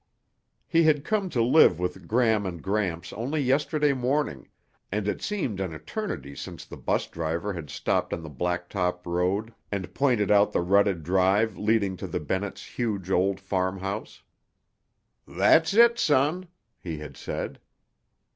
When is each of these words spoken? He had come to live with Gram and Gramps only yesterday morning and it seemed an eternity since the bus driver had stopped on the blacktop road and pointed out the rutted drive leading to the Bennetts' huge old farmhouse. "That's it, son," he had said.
He 0.67 0.81
had 0.81 1.05
come 1.05 1.29
to 1.29 1.43
live 1.43 1.77
with 1.77 2.07
Gram 2.07 2.43
and 2.47 2.59
Gramps 2.63 3.13
only 3.13 3.39
yesterday 3.39 3.93
morning 3.93 4.49
and 4.91 5.07
it 5.07 5.21
seemed 5.21 5.59
an 5.59 5.75
eternity 5.75 6.35
since 6.35 6.65
the 6.65 6.75
bus 6.75 7.05
driver 7.05 7.53
had 7.53 7.69
stopped 7.69 8.11
on 8.11 8.23
the 8.23 8.27
blacktop 8.31 9.05
road 9.05 9.53
and 9.71 9.93
pointed 9.93 10.31
out 10.31 10.53
the 10.53 10.61
rutted 10.61 11.03
drive 11.03 11.55
leading 11.55 11.97
to 11.97 12.07
the 12.07 12.19
Bennetts' 12.19 12.65
huge 12.79 13.11
old 13.11 13.39
farmhouse. 13.39 14.23
"That's 15.27 15.71
it, 15.75 15.99
son," 15.99 16.47
he 16.79 16.97
had 16.97 17.15
said. 17.15 17.59